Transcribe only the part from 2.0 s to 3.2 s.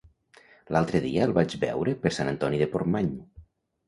per Sant Antoni de Portmany.